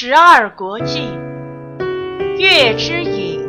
[0.00, 1.08] 十二国际·
[2.38, 3.44] 月之影，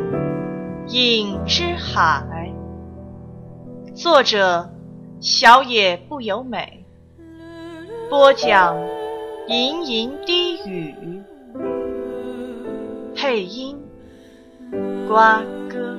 [0.88, 2.52] 影之海。
[3.94, 4.68] 作者：
[5.20, 6.84] 小野不由美。
[8.08, 8.76] 播讲：
[9.46, 11.22] 吟吟低语。
[13.14, 13.80] 配音：
[15.06, 15.96] 瓜哥。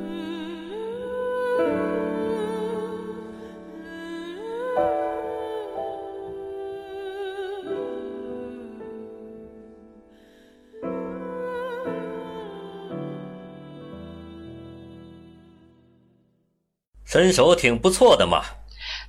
[17.11, 18.46] 身手挺不错的嘛。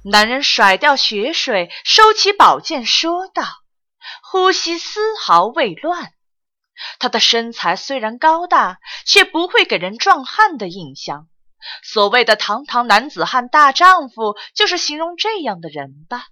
[0.03, 3.45] 男人甩掉血水，收起宝剑，说道
[4.29, 6.13] ：“呼吸丝毫未乱。
[6.99, 11.29] 他的身材虽然高大，却不会给人壮汉的印象。
[11.85, 16.27] 所谓的堂堂男子汉大丈夫，就是形容这样的人吧。”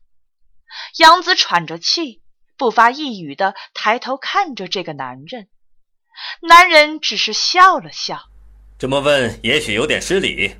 [0.98, 2.20] 杨子喘着气，
[2.56, 5.48] 不发一语的抬头看着这个男人。
[6.42, 8.24] 男人只是笑了笑
[8.76, 10.56] ：“这么问，也许有点失礼。”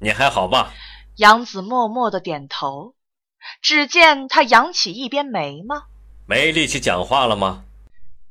[0.00, 0.72] 你还好吧？
[1.16, 2.94] 杨子默默的点头。
[3.62, 5.84] 只见他扬起一边眉毛，
[6.26, 7.64] 没力气讲话了吗？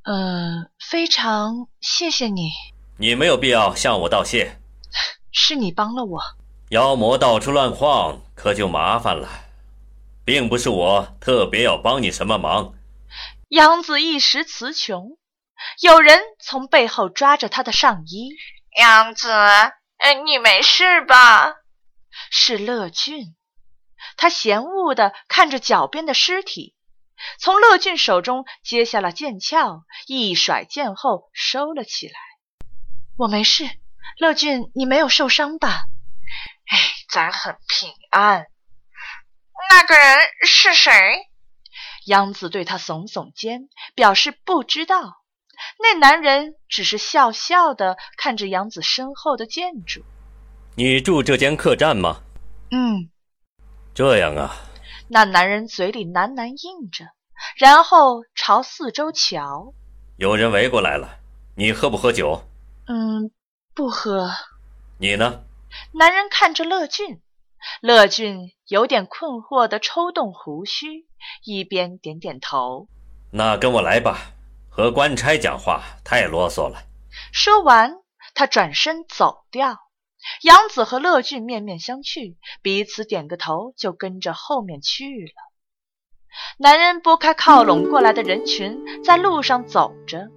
[0.04, 2.52] 呃，非常谢谢你。
[2.98, 4.60] 你没有必要向我道谢。
[5.32, 6.22] 是你帮了我。
[6.70, 9.30] 妖魔到处乱晃，可就麻烦了。
[10.26, 12.74] 并不是我特别要帮你什么忙。
[13.48, 15.18] 杨子一时词穷，
[15.82, 18.32] 有人从背后抓着他的上衣。
[18.78, 19.30] 杨子。
[20.06, 21.56] 哎，你没事吧？
[22.30, 23.36] 是乐俊，
[24.18, 26.76] 他嫌恶地看着脚边的尸体，
[27.40, 32.14] 从乐俊手中接下了剑鞘，一甩剑后收了起来。
[33.18, 33.68] 我没事，
[34.20, 35.86] 乐俊，你没有受伤吧？
[36.68, 36.78] 哎，
[37.10, 38.46] 咱很平安。
[39.72, 40.92] 那个人是谁？
[42.06, 45.18] 央子对他耸耸肩，表示不知道。
[45.80, 50.02] 那男人只是笑笑的看着杨子身后的建筑。
[50.76, 52.22] 你住这间客栈吗？
[52.72, 53.10] 嗯。
[53.94, 54.56] 这样啊。
[55.08, 57.06] 那男人嘴里喃喃应着，
[57.58, 59.74] 然后朝四周瞧。
[60.18, 61.20] 有人围过来了，
[61.56, 62.42] 你喝不喝酒？
[62.88, 63.32] 嗯，
[63.74, 64.30] 不喝。
[64.98, 65.44] 你呢？
[65.94, 67.22] 男人看着乐俊，
[67.82, 71.06] 乐俊有点困惑的抽动胡须，
[71.44, 72.88] 一边点点头。
[73.32, 74.32] 那跟我来吧。
[74.76, 76.84] 和官差讲话太啰嗦了。
[77.32, 77.96] 说完，
[78.34, 79.78] 他转身走掉。
[80.42, 85.34] 杨子和乐俊面面相觑，彼此点个头，就跟着后面去了。
[86.58, 90.28] 男人拨开靠拢过来的人群，在路上走着。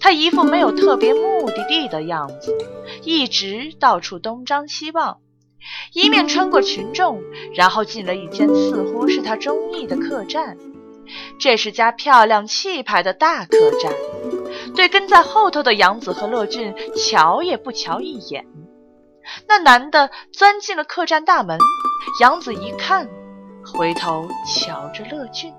[0.00, 2.56] 他一副没有特别目的地的样子，
[3.04, 5.20] 一直到处东张西望，
[5.92, 7.22] 一面穿过群众，
[7.54, 10.58] 然后进了一间似乎是他中意的客栈。
[11.38, 13.92] 这是家漂亮气派的大客栈，
[14.74, 18.46] 对跟在后头的杨子和乐俊瞧也不瞧一眼。
[19.48, 21.58] 那男的钻进了客栈大门，
[22.20, 23.08] 杨子一看，
[23.64, 25.52] 回头瞧着乐俊，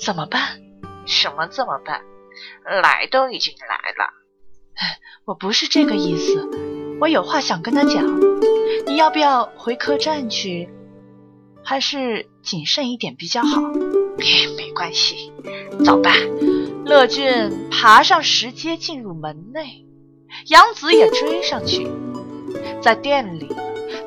[0.00, 0.40] 怎么办？
[1.06, 2.02] 什么怎么办？
[2.82, 4.12] 来都已经来了。
[5.24, 6.48] 我不是这个意思，
[7.00, 8.04] 我有话想跟他讲。
[8.86, 10.68] 你要不要回客栈去？
[11.64, 13.60] 还是谨慎一点比较好。
[14.56, 15.32] 没关系，
[15.84, 16.12] 走吧。
[16.84, 19.86] 乐俊爬上石阶，进入门内。
[20.48, 21.88] 杨子也追上去。
[22.80, 23.48] 在店里，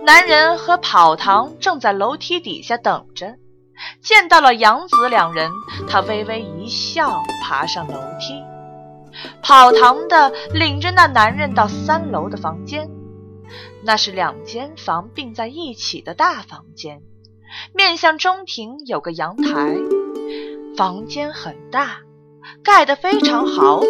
[0.06, 3.36] 男人和跑堂正在楼梯底下等着。
[4.02, 5.52] 见到了杨子两人，
[5.88, 8.44] 他微微一笑，爬上楼梯。
[9.42, 12.90] 跑堂的领着那男人到三楼的房间，
[13.84, 17.02] 那是两间房并在一起的大房间。
[17.74, 19.78] 面向中庭有个阳台，
[20.76, 21.98] 房间很大，
[22.64, 23.86] 盖得非常豪华，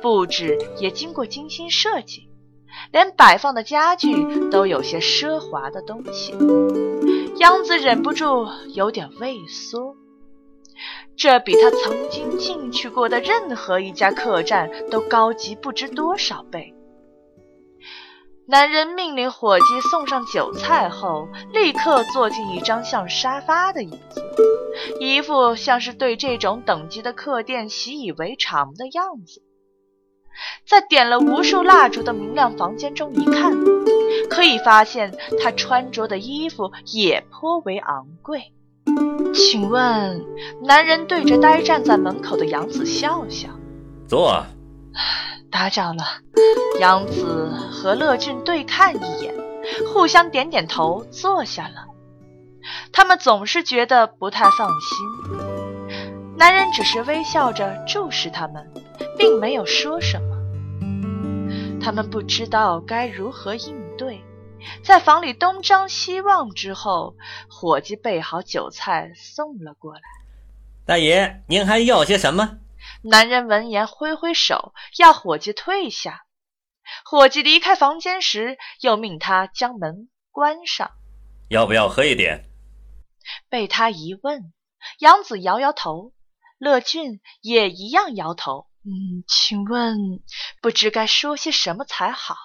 [0.00, 2.28] 布置也经过精心设计，
[2.92, 6.34] 连摆放的家具都有些奢华的东西。
[7.38, 9.94] 杨子忍不住有点畏缩，
[11.16, 16.72] 这比他曾经进去过的任何一家客栈都高级不知多少倍。
[18.48, 24.24] 男人命令伙计送上酒菜后，立刻坐进一张像沙发的椅子，
[25.00, 29.42] 一副像是对这种等级的客店习以为常的样子。
[30.64, 33.52] 在点了无数蜡烛的明亮房间中一看，
[34.30, 35.12] 可以发现
[35.42, 38.52] 他穿着的衣服也颇为昂贵。
[39.34, 40.24] 请问，
[40.62, 43.48] 男人对着呆站在门口的杨子笑笑，
[44.06, 44.46] 坐。
[45.56, 46.04] 打搅了，
[46.80, 49.34] 杨子和乐俊对看一眼，
[49.90, 51.86] 互相点点头，坐下了。
[52.92, 56.36] 他们总是觉得不太放心。
[56.36, 58.70] 男人只是微笑着注视他们，
[59.16, 60.36] 并没有说什么。
[61.80, 64.22] 他们不知道该如何应对，
[64.84, 67.14] 在房里东张西望之后，
[67.48, 70.02] 伙计备好酒菜送了过来。
[70.84, 72.58] 大爷，您还要些什么？
[73.08, 76.24] 男人闻言挥挥手，要伙计退下。
[77.04, 80.90] 伙计离开房间时，又命他将门关上。
[81.48, 82.44] 要不要喝一点？
[83.48, 84.52] 被他一问，
[84.98, 86.12] 杨子摇摇头，
[86.58, 88.66] 乐俊也一样摇头。
[88.84, 90.20] 嗯，请问
[90.60, 92.36] 不知该说些什么才好。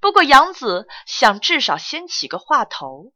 [0.00, 3.12] 不过杨子想至少先起个话头，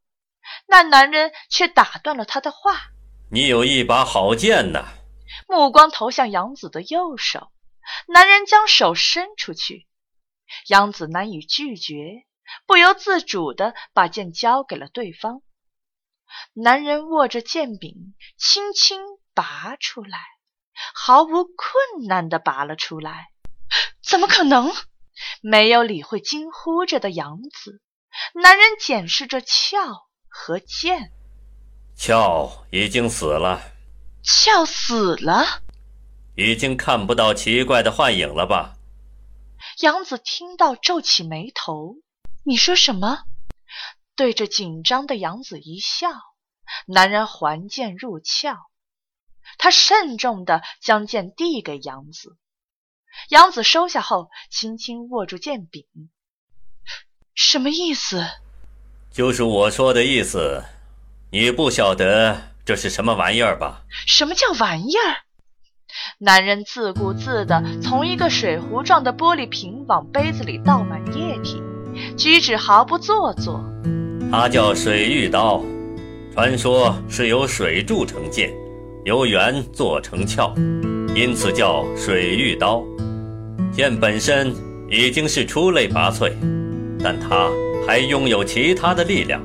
[0.66, 2.90] 那男人却打断了他的话
[3.30, 4.94] ：“你有一把好剑呐！”
[5.48, 7.50] 目光投向杨子的右手，
[8.06, 9.86] 男人将手伸出去，
[10.68, 12.24] 杨子难以拒绝，
[12.66, 15.42] 不由自主地把剑交给了对方。
[16.54, 19.00] 男人握着剑柄，轻轻
[19.34, 20.18] 拔出来。
[20.94, 23.28] 毫无困难地拔了出来，
[24.02, 24.72] 怎么可能？
[25.42, 27.82] 没有理会惊呼着的杨子，
[28.34, 31.12] 男人检视着鞘和剑。
[31.94, 33.71] 鞘已经死了。
[34.22, 35.62] 鞘死了？
[36.36, 38.76] 已经看不到奇怪的幻影了吧？
[39.80, 41.96] 杨子听到，皱起眉头。
[42.44, 43.24] 你说什么？
[44.14, 46.08] 对着紧张的杨子一笑，
[46.86, 48.56] 男人还剑入鞘。
[49.58, 52.36] 他慎重地将剑递给杨子，
[53.28, 55.84] 杨子收下后，轻轻握住剑柄。
[57.34, 58.24] 什么意思？
[59.10, 60.64] 就是我说的意思。
[61.30, 63.82] 你不晓得这是什么玩意儿吧？
[64.06, 65.26] 什么叫玩意儿？
[66.18, 71.60] 男人自顾自地从一个水壶状的玻璃瓶往杯子里倒满液体，
[72.16, 73.60] 举止毫不做作。
[74.30, 75.60] 它叫水玉刀，
[76.32, 78.50] 传说是由水铸成剑。
[79.04, 80.54] 由圆做成鞘，
[81.16, 82.80] 因此叫水玉刀。
[83.72, 84.54] 剑本身
[84.88, 86.32] 已经是出类拔萃，
[87.02, 87.50] 但它
[87.84, 89.42] 还拥有其他的力量。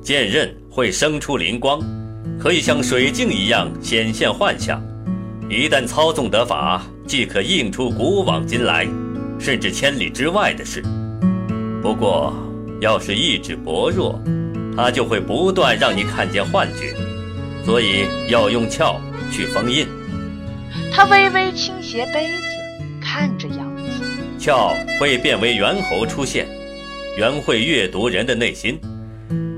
[0.00, 1.80] 剑刃会生出灵光，
[2.38, 4.82] 可以像水镜一样显现幻象。
[5.48, 8.86] 一旦操纵得法，即可映出古往今来，
[9.38, 10.82] 甚至千里之外的事。
[11.82, 12.34] 不过，
[12.80, 14.20] 要是意志薄弱，
[14.76, 16.94] 它就会不断让你看见幻觉。
[17.64, 19.00] 所以要用鞘
[19.32, 19.86] 去封印。
[20.92, 22.42] 他微微倾斜杯子，
[23.00, 23.82] 看着杨子。
[24.38, 26.46] 鞘会变为猿猴出现，
[27.18, 28.78] 猿会阅读人的内心。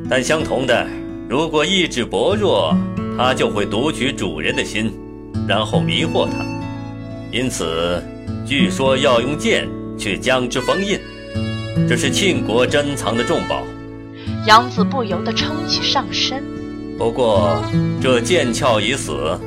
[0.09, 0.87] 但相同的，
[1.29, 2.75] 如果意志薄弱，
[3.19, 4.91] 它就会读取主人的心，
[5.47, 6.39] 然后迷惑他。
[7.31, 8.03] 因此，
[8.47, 10.99] 据说要用剑去将之封印。
[11.87, 13.63] 这是庆国珍藏的重宝。
[14.47, 16.43] 杨子不由得撑起上身。
[16.97, 17.63] 不过，
[18.01, 19.39] 这剑鞘已死，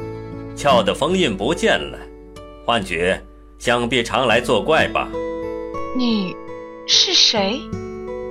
[0.56, 1.98] 鞘的封印不见了，
[2.64, 3.20] 幻觉
[3.58, 5.10] 想必常来作怪吧？
[5.98, 6.36] 你
[6.86, 7.60] 是谁？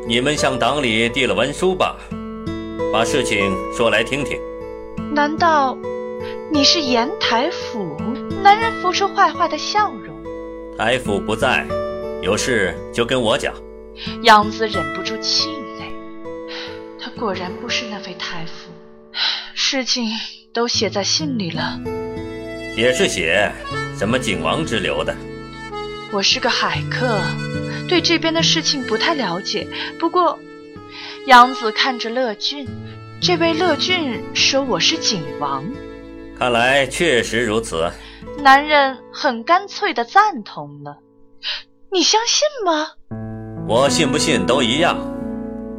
[0.06, 1.96] 你们向党里递了文书吧？
[2.92, 4.37] 把事情说来听听。
[5.14, 5.78] 难道
[6.52, 7.96] 你是严台府？
[8.42, 10.12] 男人浮出坏坏的笑容。
[10.76, 11.64] 台府不在，
[12.20, 13.54] 有事就跟我讲。
[14.22, 15.84] 杨子忍不住气馁，
[16.98, 18.72] 他果然不是那位台府。
[19.55, 20.08] 事情
[20.53, 21.79] 都写在信里了，
[22.74, 23.53] 写是写，
[23.96, 25.15] 什么景王之流的？
[26.12, 27.20] 我是个海客，
[27.88, 29.65] 对这边的事情不太了解。
[30.00, 30.36] 不过，
[31.31, 32.67] 杨子看着乐俊，
[33.20, 35.65] 这位乐俊说我是景王，
[36.37, 37.89] 看来确实如此。
[38.43, 40.99] 男人很干脆的赞同了。
[41.93, 42.89] 你相信吗？
[43.69, 44.99] 我信不信都一样。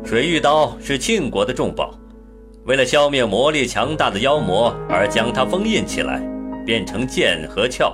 [0.05, 1.93] 水玉刀是晋国的重宝。
[2.63, 6.25] 为了消灭魔力强大的妖魔而将它封印起来，
[6.65, 7.93] 变成剑和鞘，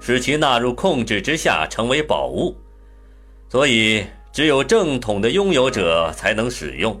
[0.00, 2.56] 使其纳入控制之下，成为宝物。
[3.50, 4.02] 所以，
[4.36, 6.94] 只有正统的拥有者才能使用。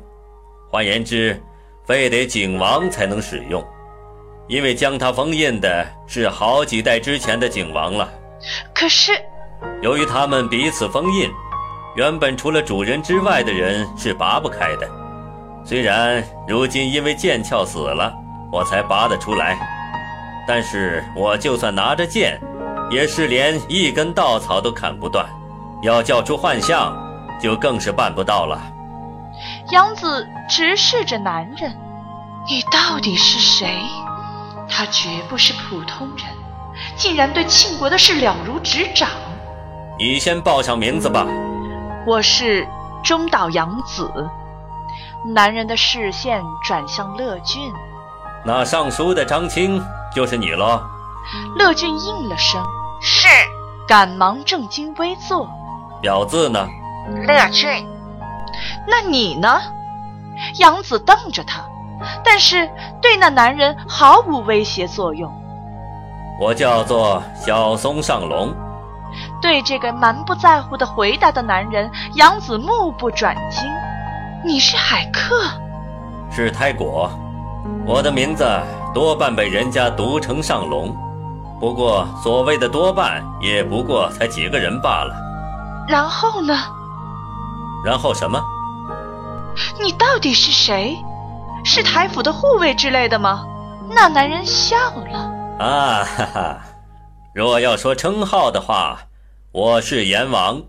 [0.70, 1.38] 换言之，
[1.84, 3.62] 非得景王才能使用，
[4.48, 8.10] 因为将它封印的是好几代之前的景王了。
[8.74, 9.12] 可是，
[9.82, 11.30] 由于他们彼此封印，
[11.94, 14.88] 原本除了主人之外的人是拔不开的。
[15.62, 18.14] 虽然如今因为剑鞘死了，
[18.50, 19.58] 我才拔得出来，
[20.48, 22.40] 但是我就算拿着剑，
[22.90, 25.28] 也是连一根稻草都砍不断。
[25.82, 26.96] 要叫出幻象，
[27.40, 28.60] 就更是办不到了。
[29.70, 31.76] 杨子直视着男人
[32.48, 33.68] ：“你到底是谁？”
[34.68, 36.26] 他绝不是普通人，
[36.96, 39.08] 竟然对庆国的事了如指掌。
[39.98, 41.26] 你先报上名字吧。
[42.06, 42.66] 我是
[43.02, 44.10] 中岛杨子。
[45.34, 47.72] 男人的视线转向乐俊，
[48.44, 49.82] 那上书的张青
[50.14, 50.80] 就是你喽？
[51.56, 52.62] 乐俊应了声，
[53.00, 53.26] 是
[53.88, 55.48] 赶忙正襟危坐。
[56.00, 56.68] 表字呢？
[57.26, 57.86] 乐俊。
[58.86, 59.60] 那你呢？
[60.58, 61.62] 杨子瞪着他，
[62.22, 62.68] 但是
[63.00, 65.32] 对那男人毫无威胁作用。
[66.38, 68.54] 我叫做小松上龙。
[69.40, 73.62] 对这个蛮不在乎的回答的男人，杨子目不转睛。
[74.44, 75.34] 你是海客？
[76.30, 77.10] 是胎果。
[77.86, 78.46] 我的名字
[78.92, 80.94] 多半被人家读成上龙，
[81.58, 85.14] 不过所谓的多半，也不过才几个人罢了。
[85.88, 86.54] 然后呢？
[87.84, 88.42] 然后什么？
[89.80, 90.96] 你到底是谁？
[91.64, 93.46] 是台府的护卫之类的吗？
[93.90, 95.18] 那男人笑了。
[95.58, 96.62] 啊哈哈！
[97.34, 99.08] 若要说称号的话，
[99.52, 100.64] 我是阎王，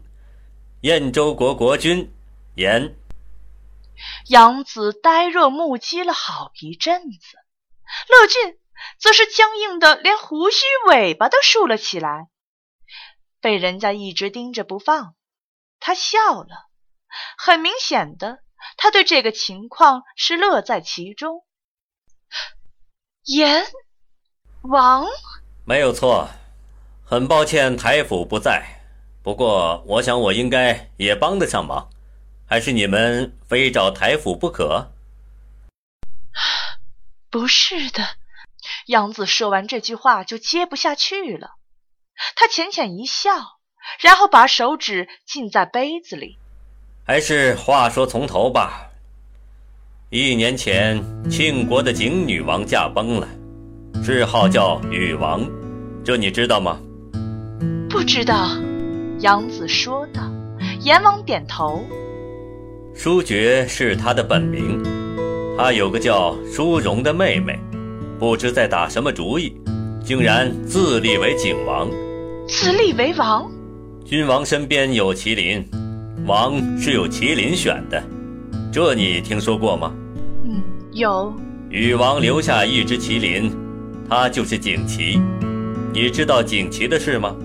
[0.82, 2.14] 燕州国国君，
[2.56, 2.96] 阎。
[4.28, 7.38] 杨子呆若木鸡了好一阵子，
[8.10, 8.60] 乐俊
[9.00, 12.28] 则是僵硬的，连胡须尾巴都竖了起来。
[13.42, 15.16] 被人家一直盯着不放，
[15.80, 16.67] 他笑了，
[17.38, 18.40] 很明显的，
[18.78, 21.46] 他对这个情况是乐在其中。
[23.24, 23.66] 阎
[24.62, 25.06] 王，
[25.66, 26.30] 没有错，
[27.06, 28.82] 很抱歉台府不在，
[29.24, 31.90] 不过我想我应该也帮得上忙。
[32.50, 34.94] 还是你们非找台府不可？
[37.30, 38.08] 不是的，
[38.86, 41.56] 杨子说完这句话就接不下去了。
[42.36, 43.32] 他浅浅一笑，
[44.00, 46.40] 然后把手指浸在杯子里。
[47.10, 48.86] 还是话说从头吧。
[50.10, 53.26] 一年前，庆国的景女王驾崩了，
[54.04, 55.42] 谥号叫禹王，
[56.04, 56.78] 这你知道吗？
[57.90, 58.50] 不知道，
[59.20, 60.30] 杨子说道。
[60.82, 61.82] 阎王点头。
[62.94, 64.84] 舒觉是他的本名，
[65.58, 67.58] 他有个叫舒荣的妹妹，
[68.20, 69.56] 不知在打什么主意，
[70.04, 71.90] 竟然自立为景王。
[72.50, 73.50] 自立为王？
[74.04, 75.66] 君王身边有麒麟，
[76.26, 78.04] 王是有麒麟选的，
[78.72, 79.94] 这你听说过吗？
[80.44, 81.34] 嗯，有。
[81.70, 83.52] 禹王留下一只麒麟，
[84.10, 85.22] 它就是景琦。
[85.94, 87.36] 你知道景琦的事吗？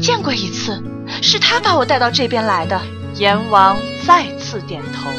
[0.00, 0.82] 见过一次，
[1.20, 2.80] 是他把我带到这边来的。
[3.16, 5.10] 阎王再次点头。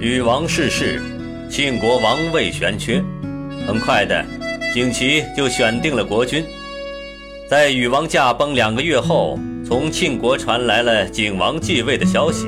[0.00, 1.02] 禹王逝世，
[1.50, 3.02] 庆国王位悬缺。
[3.66, 4.24] 很快的，
[4.72, 6.44] 景琦就选定了国君。
[7.48, 12.46] 在禹王驾崩两个月后，从庆国传来了景王继位的消息。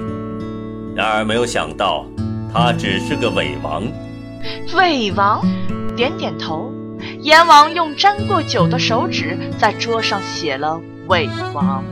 [0.95, 2.04] 然而没有想到，
[2.52, 3.83] 他只是个伪王。
[4.75, 5.42] 伪王，
[5.97, 6.71] 点点头。
[7.21, 10.78] 阎王用沾过酒的手指在桌上写了
[11.09, 11.83] “伪王”。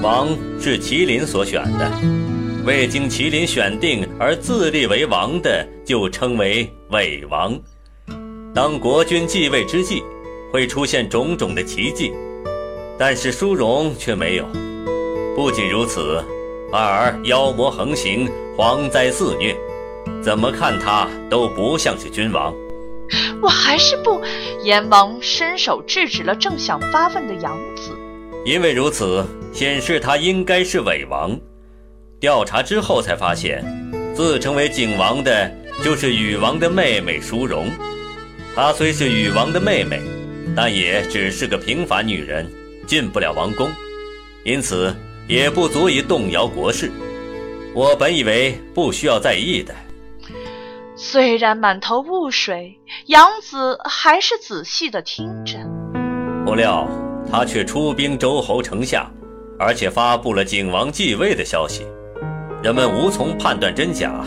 [0.00, 0.28] 王
[0.60, 1.90] 是麒麟所选的，
[2.64, 7.58] 未经麒麟选定而自立为王的，就称为伪王。
[8.54, 10.00] 当国君继位之际，
[10.52, 12.12] 会出现种种的奇迹，
[12.98, 14.46] 但是殊荣却没有。
[15.34, 16.22] 不仅如此，
[16.70, 19.54] 反而妖魔横行，蝗灾肆虐，
[20.22, 22.54] 怎么看他都不像是君王。
[23.42, 24.20] 我还是不……
[24.62, 27.90] 阎王伸手制止了正想发问的杨子。
[28.44, 29.24] 因为如此。
[29.52, 31.34] 显示他应该是伪王，
[32.20, 33.64] 调查之后才发现，
[34.14, 35.50] 自称为景王的
[35.82, 37.70] 就是禹王的妹妹殊荣。
[38.54, 40.02] 她虽是禹王的妹妹，
[40.54, 42.46] 但也只是个平凡女人，
[42.86, 43.70] 进不了王宫，
[44.44, 44.94] 因此
[45.28, 46.90] 也不足以动摇国事。
[47.74, 49.74] 我本以为不需要在意的。
[50.96, 55.58] 虽然满头雾水，杨子还是仔细的听着。
[56.44, 56.88] 不料
[57.30, 59.10] 他却出兵周侯城下。
[59.58, 61.86] 而且发布了景王继位的消息，
[62.62, 64.22] 人们无从判断真假。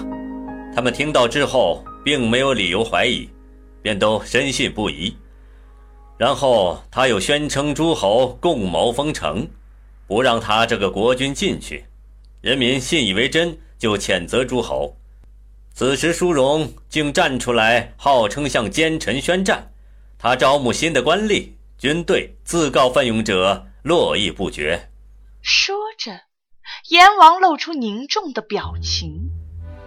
[0.76, 3.30] 他们听到之后，并没有理由怀疑，
[3.84, 5.16] 便都深信不疑。
[6.20, 9.48] 然后他又宣称诸侯共谋封城，
[10.06, 11.86] 不让他这个国君进去。
[12.42, 14.98] 人民信以为真，就谴责诸侯。
[15.74, 19.72] 此时舒荣竟站出来，号称向奸臣宣战。
[20.18, 24.90] 他招募新的官吏、军队，自告奋勇者络绎不绝。
[25.42, 26.12] 说着，
[26.90, 29.32] 阎王露出凝重的表情。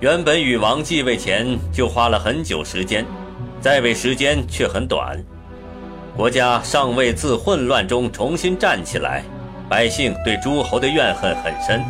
[0.01, 3.05] 原本禹王继位前就花了很久时间，
[3.61, 5.23] 在位时间却很短。
[6.15, 9.25] 国家尚未自混乱中重新站起来，
[9.69, 11.83] 百姓对诸侯的怨恨很深。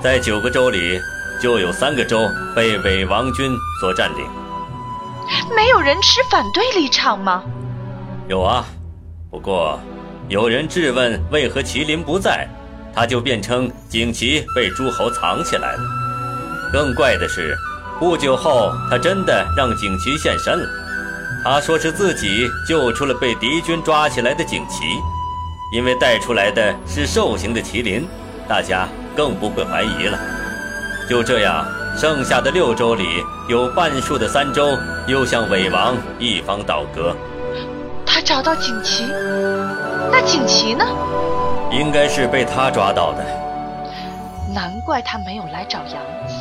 [0.00, 0.98] 在九个州里，
[1.42, 2.20] 就有三个州
[2.54, 3.50] 被伪王军
[3.80, 4.24] 所占领。
[5.56, 7.42] 没有人持反对立场吗？
[8.28, 8.64] 有啊，
[9.28, 9.80] 不过
[10.28, 12.48] 有人质问为何麒麟不在。
[12.94, 15.80] 他就辩称景琦被诸侯藏起来了。
[16.72, 17.56] 更怪的是，
[18.00, 20.68] 不久后他真的让景琦现身了。
[21.44, 24.84] 他说是自己救出了被敌军抓起来的锦旗，
[25.72, 28.06] 因为带出来的是兽形的麒麟，
[28.48, 30.18] 大家更不会怀疑了。
[31.08, 31.64] 就这样，
[31.96, 34.76] 剩下的六州里有半数的三州
[35.06, 37.16] 又向伪王一方倒戈。
[38.04, 39.04] 他找到锦旗，
[40.10, 40.84] 那锦旗呢？
[41.70, 43.24] 应该是被他抓到的。
[44.54, 45.92] 难怪他没有来找杨
[46.26, 46.34] 子。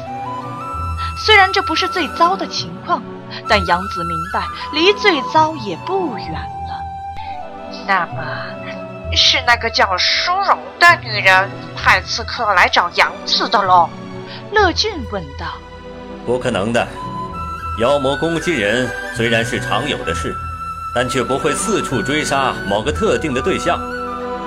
[1.26, 3.02] 虽然这不是最糟的情况。
[3.48, 4.44] 但杨子明白，
[4.74, 6.78] 离最糟也不远了。
[7.88, 8.24] 那么，
[9.16, 13.90] 是那个叫舒荣的女人派刺客来找杨子的喽？
[14.52, 15.46] 乐俊问道。
[16.26, 16.86] 不可能的，
[17.80, 20.36] 妖魔攻击人虽然是常有的事，
[20.94, 23.80] 但却不会四处追杀某个特定的对象，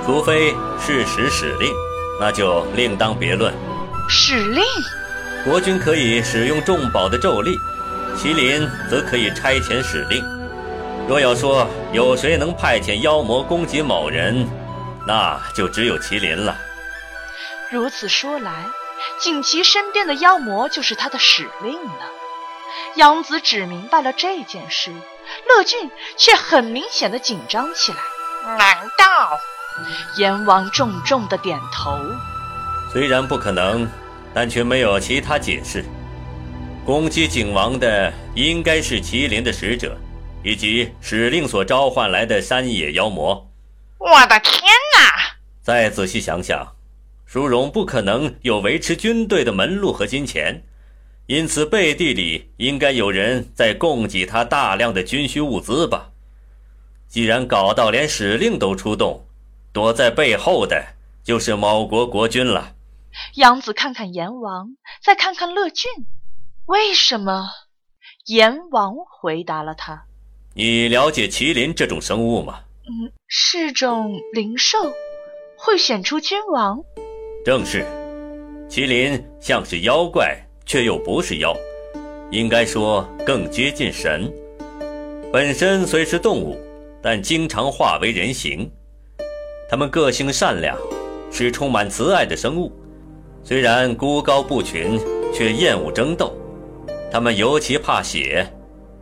[0.04, 1.72] 除非是使使令，
[2.20, 3.52] 那就另当别论。
[4.08, 4.62] 使令，
[5.44, 7.58] 国君可以使用重宝的咒力。
[8.20, 10.22] 麒麟则可以差遣使令。
[11.08, 14.46] 若要说有谁能派遣妖魔攻击某人，
[15.06, 16.54] 那就只有麒麟了。
[17.70, 18.66] 如此说来，
[19.18, 22.10] 锦旗身边的妖魔就是他的使令了。
[22.96, 24.92] 杨子只明白了这件事，
[25.48, 27.98] 乐俊却很明显的紧张起来。
[28.58, 29.38] 难道？
[30.18, 31.98] 阎王重重的点头。
[32.92, 33.88] 虽然不可能，
[34.34, 35.82] 但却没有其他解释。
[36.84, 39.96] 攻击景王的应该是麒麟的使者，
[40.42, 43.49] 以及使令所召唤来的山野妖魔。
[43.99, 44.62] 我的天
[44.96, 45.37] 哪！
[45.60, 46.75] 再仔细想想，
[47.26, 50.62] 殊荣不可能有维持军队的门路和金钱，
[51.26, 56.10] 因此背地里应该有人在供给他大量的军需物资吧。
[57.08, 59.26] 既然搞到连使令都出动，
[59.72, 62.72] 躲在背后的就是某国国君了。
[63.34, 64.70] 杨子看看阎王，
[65.04, 65.90] 再看看乐俊。
[66.70, 67.48] 为什么？
[68.26, 70.04] 阎王回答了他
[70.54, 74.78] ：“你了解麒麟这种生物吗？”“嗯，是种灵兽，
[75.56, 76.78] 会选出君王。
[77.44, 77.85] ”“正是，
[78.68, 81.56] 麒麟像是妖怪，却又不是妖，
[82.30, 84.33] 应该说更接近神。
[85.33, 86.56] 本身虽是动物，
[87.02, 88.70] 但经常化为人形。
[89.68, 90.78] 它们个性善良，
[91.33, 92.70] 是充满慈爱的生物。
[93.42, 95.00] 虽然孤高不群，
[95.35, 96.33] 却厌恶争斗。”
[97.11, 98.46] 他们尤其怕血，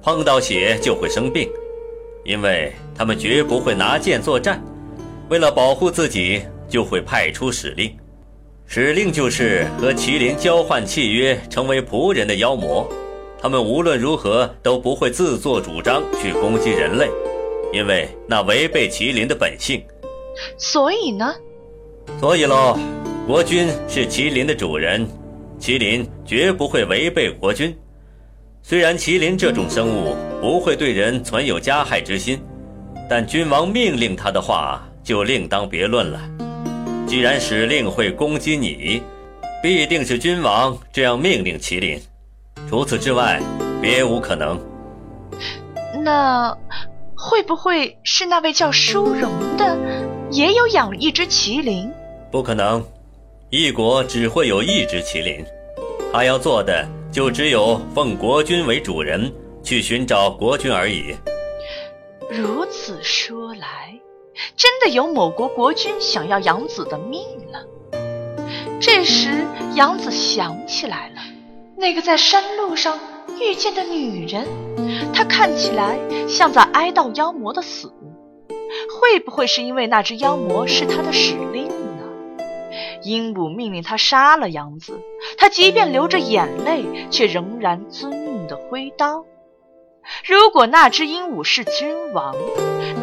[0.03, 1.49] 碰到血就会生病，
[2.25, 4.63] 因为他们绝不会拿剑作战。
[5.29, 7.95] 为了保护自己，就会派出使令。
[8.65, 12.89] 使令就是和麒麟交换契约，成为仆人的妖魔。
[13.41, 17.09] 他们无论如何都不会自作主张去攻击人类，
[17.73, 19.83] 因为那违背麒麟的本性。
[20.57, 21.35] 所以呢？
[22.19, 22.79] 所以喽，
[23.27, 25.07] 国君是麒麟的主人，
[25.61, 27.77] 麒麟绝不会违背国君。
[28.69, 32.39] 虽然麒麟这种生物不会对人存有加害之心，
[33.09, 36.21] 但君王命令他的话就另当别论了。
[37.07, 39.03] 既然使令会攻击你，
[39.63, 41.99] 必定是君王这样命令麒麟，
[42.69, 43.41] 除此之外
[43.81, 44.61] 别无可能。
[46.05, 46.55] 那
[47.17, 49.79] 会不会是那位叫舒荣的
[50.31, 51.91] 也有养一只麒麟？
[52.31, 52.85] 不可能，
[53.49, 55.43] 一国只会有一只麒麟，
[56.13, 56.87] 他要做的。
[57.11, 61.15] 就只有奉国君为主人去寻找国君而已。
[62.31, 63.99] 如此说来，
[64.57, 67.65] 真的有某国国君想要杨子的命了。
[68.81, 71.23] 这时，杨子想起来了，
[71.77, 72.99] 那个在山路上
[73.41, 74.47] 遇见的女人，
[75.13, 77.93] 她看起来像在哀悼妖魔的死。
[79.01, 81.67] 会不会是因为那只妖魔是他的使令？
[83.09, 85.01] 鹦鹉命令他杀了杨子，
[85.39, 89.25] 他即便流着眼泪，却仍然遵命的挥刀。
[90.27, 92.35] 如果那只鹦鹉是君王，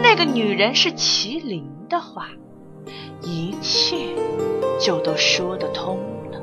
[0.03, 2.29] 那个女人是麒麟的话，
[3.23, 4.15] 一切
[4.79, 5.97] 就都说得通
[6.31, 6.39] 了。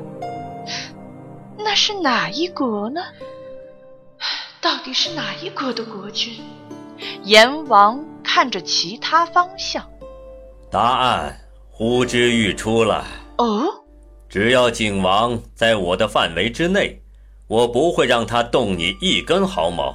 [1.57, 3.01] 那是哪一国呢？
[4.59, 6.33] 到底是哪一国的国君？
[7.23, 9.89] 阎王看着其他方向，
[10.69, 11.37] 答案
[11.71, 13.05] 呼之欲出了。
[13.43, 13.67] 哦，
[14.29, 17.01] 只要景王在我的范围之内，
[17.47, 19.93] 我不会让他动你一根毫毛。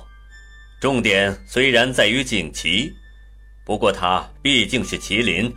[0.78, 2.92] 重点虽然在于景琦，
[3.64, 5.50] 不过他毕竟是麒麟，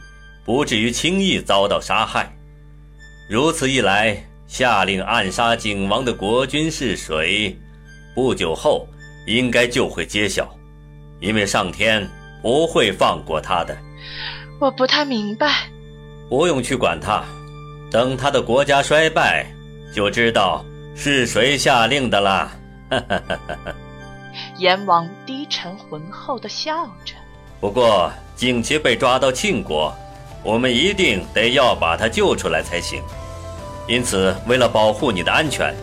[0.46, 2.34] 不至于轻易遭到杀害。
[3.30, 7.60] 如此一来，下令暗杀景王的国君是谁？
[8.16, 8.88] 不久后
[9.28, 10.50] 应该就会揭晓，
[11.20, 12.10] 因为上天
[12.42, 13.78] 不会放过他的。
[14.62, 15.70] 我不太明白，
[16.30, 17.26] 不用去管他。
[17.92, 19.46] 等他的国家衰败，
[19.94, 20.64] 就知道
[20.96, 22.50] 是谁下令的了。
[24.58, 27.14] 阎王低沉浑厚的笑着。
[27.60, 29.94] 不过，景琦被抓到庆国，
[30.42, 33.04] 我们一定得要把他救出来才行。
[33.90, 35.76] 因此，为了保护你的安全，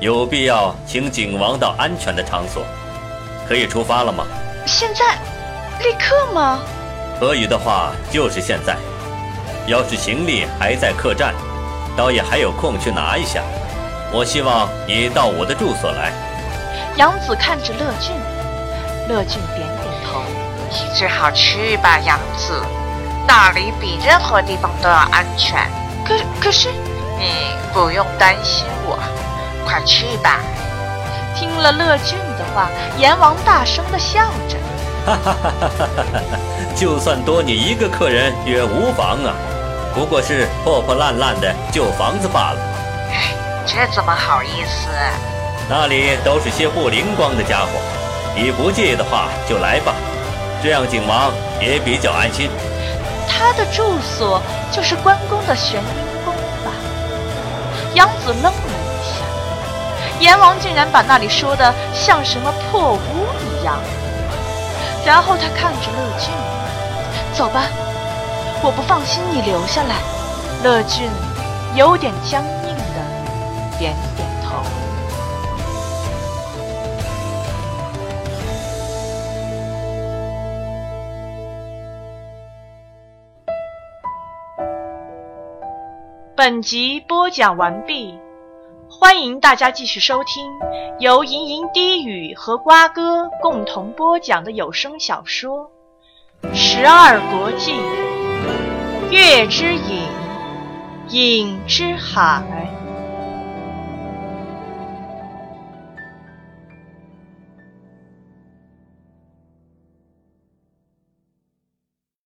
[0.00, 2.62] 有必要请景王到安全的场所。
[3.48, 4.26] 可以出发了吗？
[4.66, 5.18] 现在，
[5.82, 6.60] 立刻吗？
[7.18, 8.76] 可以的话，就是现在。
[9.66, 11.34] 要是行李还在客栈，
[11.96, 13.42] 倒也还有空去拿一下。
[14.12, 16.12] 我希望你到我的住所来。
[16.96, 18.14] 杨子看着乐俊，
[19.08, 20.22] 乐俊点点头。
[20.70, 22.60] 你最好去吧，杨子，
[23.26, 25.68] 那里比任何地方都要安全。
[26.04, 26.68] 可可是，
[27.18, 28.98] 你不用担心我，
[29.66, 30.40] 快去吧。
[31.36, 34.56] 听了乐俊的话，阎王大声的笑着。
[35.06, 36.38] 哈哈哈哈哈哈！
[36.74, 39.34] 就算多你一个客人也无妨啊，
[39.94, 42.58] 不过是破破烂烂的旧房子罢了。
[43.12, 43.32] 哎，
[43.64, 44.88] 这怎么好意思？
[45.68, 47.68] 那里都是些不灵光的家伙，
[48.34, 49.94] 你不介意的话就来吧，
[50.62, 52.50] 这样景王也比较安心。
[53.26, 56.72] 他的住所就是关公的玄阴宫吧？
[57.94, 62.98] 杨子愣了一下，阎王竟然把那里说的像什么破屋
[63.60, 63.78] 一样。
[65.06, 66.30] 然后他看着乐俊，
[67.34, 67.62] 走吧，
[68.64, 69.96] 我不放心你留下来。
[70.64, 71.06] 乐俊
[71.76, 74.62] 有点僵硬的点点头。
[86.34, 88.18] 本集播讲完毕。
[88.88, 90.50] 欢迎大家继续收听
[90.98, 95.70] 由吟吟低语和瓜哥共同播讲的有声小说
[96.54, 97.72] 《十二国记·
[99.14, 100.08] 月之影，
[101.10, 102.42] 影之海》。